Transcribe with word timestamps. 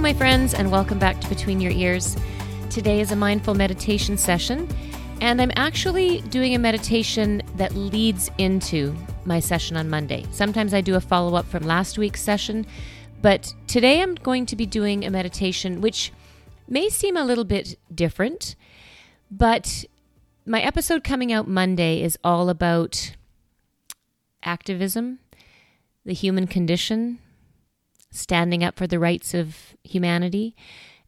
Hello, 0.00 0.12
my 0.14 0.18
friends, 0.18 0.54
and 0.54 0.72
welcome 0.72 0.98
back 0.98 1.20
to 1.20 1.28
Between 1.28 1.60
Your 1.60 1.72
Ears. 1.72 2.16
Today 2.70 3.02
is 3.02 3.12
a 3.12 3.16
mindful 3.16 3.54
meditation 3.54 4.16
session, 4.16 4.66
and 5.20 5.42
I'm 5.42 5.52
actually 5.56 6.22
doing 6.22 6.54
a 6.54 6.58
meditation 6.58 7.42
that 7.56 7.74
leads 7.74 8.30
into 8.38 8.96
my 9.26 9.40
session 9.40 9.76
on 9.76 9.90
Monday. 9.90 10.24
Sometimes 10.30 10.72
I 10.72 10.80
do 10.80 10.94
a 10.94 11.02
follow 11.02 11.34
up 11.34 11.44
from 11.44 11.64
last 11.64 11.98
week's 11.98 12.22
session, 12.22 12.64
but 13.20 13.52
today 13.66 14.00
I'm 14.00 14.14
going 14.14 14.46
to 14.46 14.56
be 14.56 14.64
doing 14.64 15.04
a 15.04 15.10
meditation 15.10 15.82
which 15.82 16.14
may 16.66 16.88
seem 16.88 17.14
a 17.14 17.24
little 17.24 17.44
bit 17.44 17.78
different, 17.94 18.56
but 19.30 19.84
my 20.46 20.62
episode 20.62 21.04
coming 21.04 21.30
out 21.30 21.46
Monday 21.46 22.00
is 22.00 22.18
all 22.24 22.48
about 22.48 23.16
activism, 24.42 25.18
the 26.06 26.14
human 26.14 26.46
condition, 26.46 27.18
standing 28.10 28.64
up 28.64 28.76
for 28.76 28.86
the 28.86 28.98
rights 28.98 29.34
of 29.34 29.74
humanity, 29.84 30.56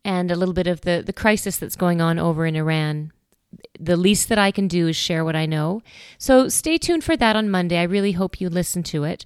and 0.05 0.30
a 0.30 0.37
little 0.37 0.55
bit 0.55 0.66
of 0.66 0.83
the, 0.83 1.02
the 1.05 1.12
crisis 1.12 1.56
that's 1.56 1.77
going 1.77 2.01
on 2.01 2.19
over 2.19 2.47
in 2.47 2.56
Iran. 2.56 3.12
The 3.79 3.97
least 3.97 4.29
that 4.29 4.38
I 4.38 4.51
can 4.51 4.66
do 4.66 4.88
is 4.88 4.97
share 4.97 5.24
what 5.24 5.37
I 5.37 5.46
know. 5.46 5.83
So 6.19 6.48
stay 6.48 6.79
tuned 6.79 7.05
for 7.05 7.16
that 7.16 7.37
on 7.37 7.51
Monday. 7.51 7.79
I 7.79 7.84
really 7.84 8.12
hope 8.12 8.41
you 8.41 8.48
listen 8.48 8.83
to 8.84 9.05
it. 9.05 9.24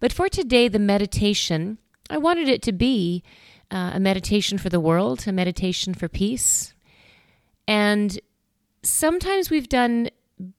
But 0.00 0.12
for 0.12 0.28
today, 0.28 0.68
the 0.68 0.78
meditation, 0.78 1.78
I 2.10 2.18
wanted 2.18 2.48
it 2.48 2.62
to 2.62 2.72
be 2.72 3.22
uh, 3.70 3.92
a 3.94 4.00
meditation 4.00 4.58
for 4.58 4.68
the 4.68 4.80
world, 4.80 5.26
a 5.26 5.32
meditation 5.32 5.94
for 5.94 6.08
peace. 6.08 6.74
And 7.66 8.18
sometimes 8.82 9.50
we've 9.50 9.68
done 9.68 10.10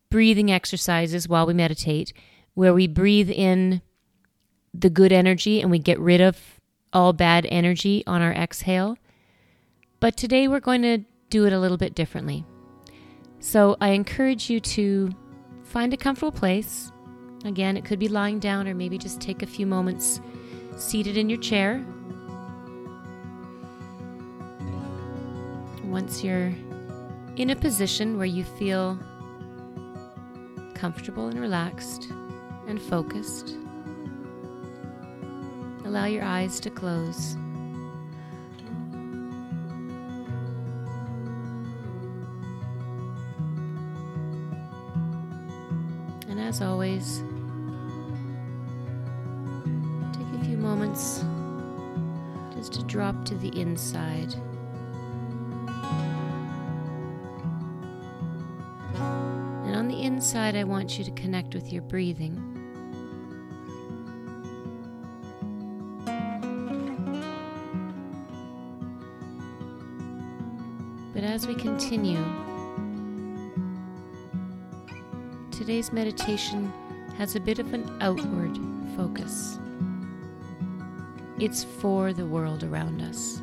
breathing 0.09 0.51
exercises 0.51 1.27
while 1.27 1.45
we 1.45 1.53
meditate 1.53 2.13
where 2.53 2.73
we 2.73 2.87
breathe 2.87 3.29
in 3.29 3.81
the 4.73 4.89
good 4.89 5.11
energy 5.11 5.61
and 5.61 5.71
we 5.71 5.79
get 5.79 5.99
rid 5.99 6.21
of 6.21 6.58
all 6.93 7.13
bad 7.13 7.47
energy 7.49 8.03
on 8.07 8.21
our 8.21 8.33
exhale. 8.33 8.97
But 9.99 10.17
today 10.17 10.47
we're 10.47 10.59
going 10.59 10.81
to 10.83 10.99
do 11.29 11.45
it 11.45 11.53
a 11.53 11.59
little 11.59 11.77
bit 11.77 11.95
differently. 11.95 12.45
So 13.39 13.77
I 13.79 13.89
encourage 13.89 14.49
you 14.49 14.59
to 14.59 15.11
find 15.63 15.93
a 15.93 15.97
comfortable 15.97 16.31
place. 16.31 16.91
Again, 17.45 17.77
it 17.77 17.85
could 17.85 17.99
be 17.99 18.07
lying 18.07 18.39
down 18.39 18.67
or 18.67 18.73
maybe 18.73 18.97
just 18.97 19.21
take 19.21 19.43
a 19.43 19.47
few 19.47 19.65
moments 19.65 20.19
seated 20.75 21.17
in 21.17 21.29
your 21.29 21.39
chair. 21.39 21.85
Once 25.83 26.23
you're 26.23 26.53
in 27.37 27.49
a 27.49 27.55
position 27.55 28.17
where 28.17 28.25
you 28.25 28.43
feel 28.43 28.99
comfortable 30.75 31.27
and 31.27 31.39
relaxed 31.39 32.11
and 32.67 32.81
focused, 32.81 33.55
allow 35.89 36.05
your 36.05 36.23
eyes 36.23 36.59
to 36.59 36.69
close. 36.69 37.33
And 46.29 46.39
as 46.39 46.61
always, 46.61 47.23
take 50.13 50.39
a 50.39 50.45
few 50.45 50.57
moments 50.57 51.25
just 52.55 52.73
to 52.73 52.83
drop 52.83 53.25
to 53.25 53.33
the 53.33 53.59
inside. 53.59 54.35
And 59.65 59.75
on 59.75 59.87
the 59.87 60.03
inside, 60.03 60.55
I 60.55 60.65
want 60.65 60.99
you 60.99 61.03
to 61.03 61.11
connect 61.11 61.55
with 61.55 61.73
your 61.73 61.81
breathing. 61.81 62.58
As 71.29 71.45
we 71.45 71.53
continue, 71.53 72.25
today's 75.51 75.93
meditation 75.93 76.73
has 77.19 77.35
a 77.35 77.39
bit 77.39 77.59
of 77.59 77.71
an 77.71 77.87
outward 78.01 78.57
focus. 78.95 79.59
It's 81.37 81.63
for 81.63 82.13
the 82.13 82.25
world 82.25 82.63
around 82.63 83.01
us. 83.03 83.41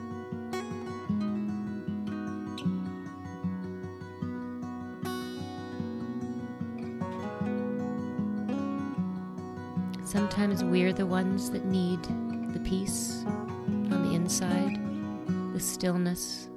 Sometimes 10.05 10.65
we're 10.65 10.93
the 10.93 11.07
ones 11.07 11.51
that 11.51 11.65
need 11.67 12.03
the 12.53 12.61
peace 12.65 13.23
on 13.27 14.09
the 14.09 14.17
inside, 14.17 14.77
the 15.53 15.61
stillness, 15.61 16.49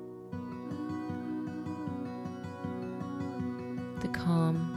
the 4.01 4.07
calm, 4.07 4.75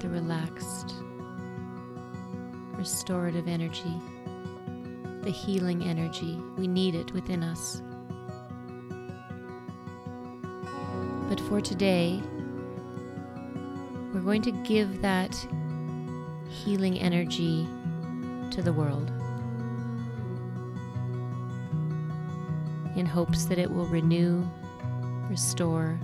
the 0.00 0.08
relaxed, 0.08 0.94
restorative 2.72 3.48
energy, 3.48 4.00
the 5.22 5.30
healing 5.30 5.82
energy. 5.84 6.38
We 6.56 6.66
need 6.66 6.94
it 6.94 7.12
within 7.12 7.42
us. 7.42 7.82
But 11.28 11.40
for 11.48 11.60
today, 11.60 12.20
we're 14.12 14.20
going 14.20 14.42
to 14.42 14.52
give 14.52 15.00
that 15.00 15.34
healing 16.48 16.98
energy 17.00 17.66
to 18.50 18.62
the 18.62 18.72
world 18.72 19.10
in 22.96 23.06
hopes 23.06 23.44
that 23.46 23.58
it 23.58 23.70
will 23.70 23.86
renew, 23.86 24.46
restore, 25.28 25.98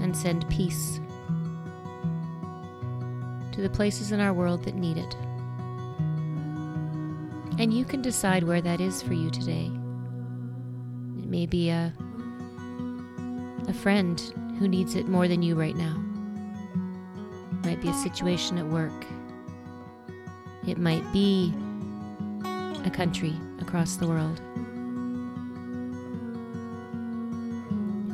and 0.00 0.16
send 0.16 0.48
peace 0.48 1.00
to 3.52 3.60
the 3.60 3.70
places 3.70 4.12
in 4.12 4.20
our 4.20 4.32
world 4.32 4.64
that 4.64 4.74
need 4.74 4.96
it. 4.96 5.16
And 7.58 7.74
you 7.74 7.84
can 7.84 8.02
decide 8.02 8.44
where 8.44 8.60
that 8.60 8.80
is 8.80 9.02
for 9.02 9.14
you 9.14 9.30
today. 9.30 9.70
It 11.18 11.26
may 11.28 11.44
be 11.44 11.70
a, 11.70 11.92
a 13.66 13.72
friend 13.72 14.20
who 14.58 14.68
needs 14.68 14.94
it 14.94 15.08
more 15.08 15.26
than 15.26 15.42
you 15.42 15.56
right 15.56 15.76
now. 15.76 15.96
It 17.52 17.66
might 17.66 17.82
be 17.82 17.88
a 17.88 17.94
situation 17.94 18.58
at 18.58 18.66
work. 18.66 18.92
It 20.68 20.78
might 20.78 21.12
be 21.12 21.52
a 22.88 22.90
country 22.90 23.34
across 23.60 23.96
the 23.96 24.08
world. 24.08 24.40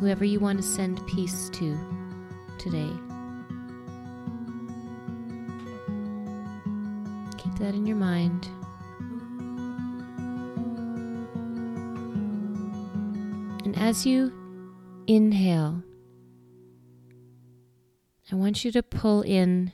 Whoever 0.00 0.24
you 0.24 0.40
want 0.40 0.58
to 0.58 0.64
send 0.64 1.06
peace 1.06 1.48
to 1.50 1.78
today. 2.58 2.90
Keep 7.38 7.54
that 7.60 7.74
in 7.74 7.86
your 7.86 7.96
mind. 7.96 8.48
And 13.64 13.78
as 13.78 14.04
you 14.04 14.32
inhale, 15.06 15.84
I 18.32 18.34
want 18.34 18.64
you 18.64 18.72
to 18.72 18.82
pull 18.82 19.22
in 19.22 19.72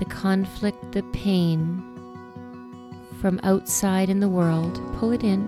the 0.00 0.06
conflict, 0.08 0.90
the 0.90 1.04
pain 1.12 1.91
from 3.22 3.38
outside 3.44 4.10
in 4.10 4.18
the 4.18 4.28
world. 4.28 4.80
Pull 4.98 5.12
it 5.12 5.22
in. 5.22 5.42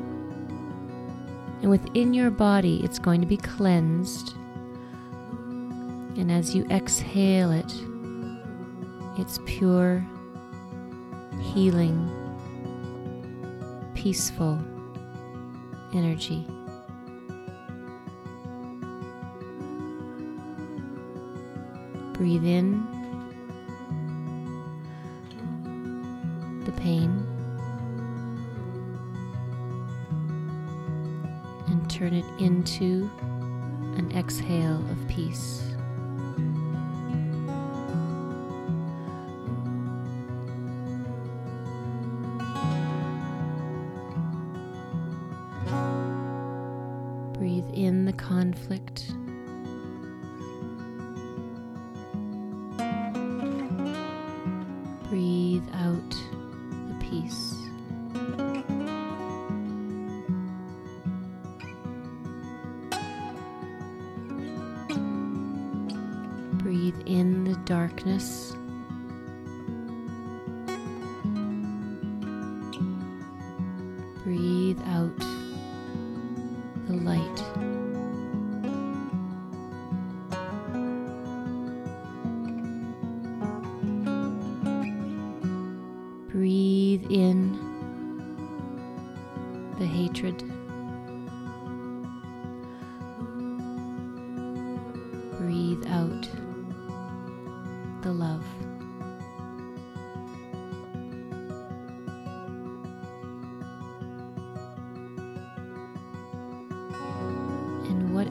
And 1.60 1.68
within 1.68 2.14
your 2.14 2.30
body, 2.30 2.80
it's 2.84 3.00
going 3.00 3.20
to 3.20 3.26
be 3.26 3.36
cleansed. 3.36 4.36
And 6.16 6.30
as 6.30 6.54
you 6.54 6.64
exhale 6.70 7.50
it, 7.50 7.74
it's 9.18 9.40
pure, 9.44 10.06
healing, 11.40 12.08
peaceful 13.96 14.56
energy. 15.92 16.46
Breathe 22.12 22.44
in 22.44 22.86
the 26.64 26.72
pain 26.80 27.33
turn 31.94 32.12
it 32.12 32.24
into 32.40 33.08
an 33.96 34.10
exhale 34.16 34.84
of 34.90 35.08
peace. 35.08 35.62
Breathe 47.38 47.64
in 47.72 48.06
the 48.06 48.12
conflict. 48.12 49.12
Breathe 66.74 67.02
in 67.06 67.44
the 67.44 67.54
darkness. 67.66 68.56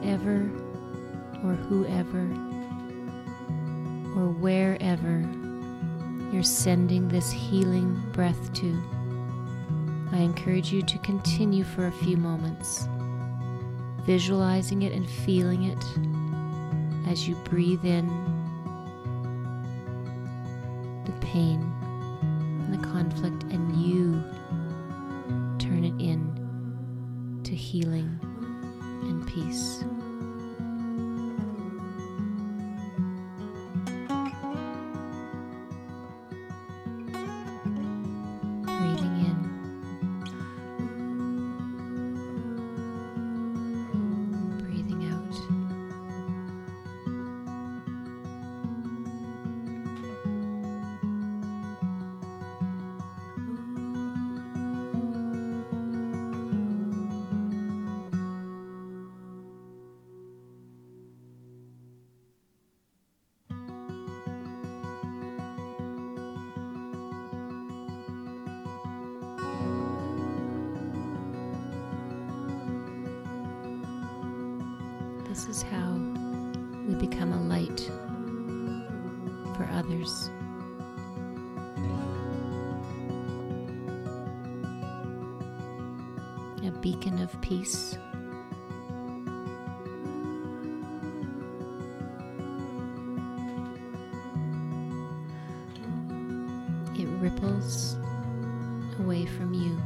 Whatever 0.04 0.50
or 1.42 1.54
whoever 1.54 2.20
or 4.20 4.28
wherever 4.32 5.26
you're 6.30 6.42
sending 6.42 7.08
this 7.08 7.32
healing 7.32 8.02
breath 8.12 8.52
to, 8.52 8.82
I 10.12 10.18
encourage 10.18 10.70
you 10.72 10.82
to 10.82 10.98
continue 10.98 11.64
for 11.64 11.86
a 11.86 11.92
few 11.92 12.18
moments, 12.18 12.86
visualizing 14.04 14.82
it 14.82 14.92
and 14.92 15.08
feeling 15.08 15.64
it 15.64 15.84
as 17.10 17.26
you 17.26 17.34
breathe 17.36 17.84
in 17.84 18.06
the 21.06 21.12
pain 21.20 21.62
and 22.20 22.74
the 22.74 22.86
conflict, 22.86 23.44
and 23.44 23.74
you 23.76 24.22
turn 25.58 25.84
it 25.84 25.98
in 25.98 27.40
to 27.44 27.54
healing 27.54 28.20
and 29.08 29.26
peace. 29.26 29.84
This 75.34 75.48
is 75.48 75.62
how 75.62 75.94
we 76.86 76.94
become 76.94 77.32
a 77.32 77.42
light 77.48 77.80
for 79.56 79.68
others. 79.72 80.30
A 86.64 86.70
beacon 86.80 87.20
of 87.20 87.32
peace. 87.42 87.98
It 96.96 97.08
ripples 97.20 97.96
away 99.00 99.26
from 99.26 99.52
you. 99.52 99.82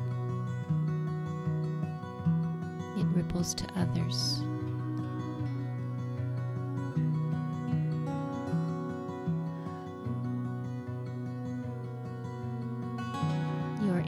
It 3.00 3.06
ripples 3.16 3.54
to 3.54 3.64
others. 3.76 4.42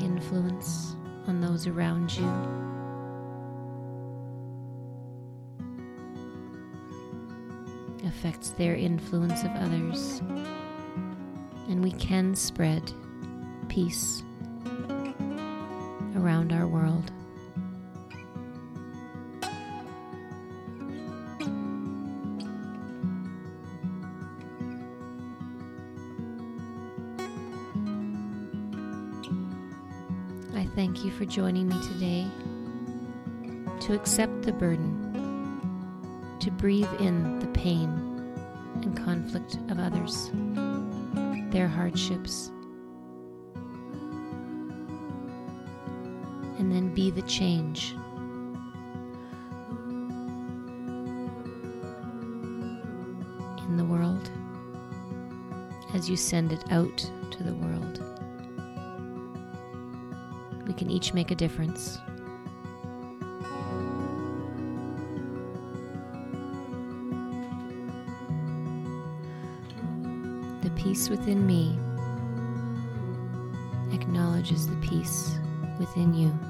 Influence 0.03 0.97
on 1.27 1.41
those 1.41 1.67
around 1.67 2.13
you. 2.17 2.27
Affects 8.07 8.51
their 8.51 8.75
influence 8.75 9.43
of 9.45 9.51
others. 9.57 10.21
And 11.69 11.83
we 11.83 11.93
can 11.93 12.35
spread 12.35 12.93
peace 13.69 14.23
around 16.17 16.53
our 16.53 16.67
world. 16.67 17.13
Thank 31.01 31.15
you 31.15 31.19
for 31.19 31.25
joining 31.25 31.67
me 31.67 31.81
today 31.81 32.27
to 33.81 33.95
accept 33.95 34.43
the 34.43 34.53
burden, 34.53 36.37
to 36.41 36.51
breathe 36.51 36.93
in 37.01 37.39
the 37.39 37.47
pain 37.59 37.89
and 38.83 38.95
conflict 39.03 39.57
of 39.71 39.79
others, 39.79 40.31
their 41.53 41.69
hardships, 41.69 42.51
and 46.59 46.71
then 46.71 46.93
be 46.93 47.11
the 47.11 47.23
change. 47.23 47.95
In 53.71 53.79
the 53.79 53.87
world 53.87 54.31
as 55.95 56.11
you 56.11 56.17
send 56.19 56.53
it 56.53 56.71
out 56.71 56.99
to 57.31 57.43
the 57.43 57.55
world. 57.55 58.20
We 60.71 60.75
can 60.75 60.89
each 60.89 61.13
make 61.13 61.33
a 61.33 61.35
difference. 61.35 61.99
The 70.63 70.71
peace 70.77 71.09
within 71.09 71.45
me 71.45 71.77
acknowledges 73.93 74.69
the 74.69 74.77
peace 74.77 75.35
within 75.81 76.15
you. 76.15 76.50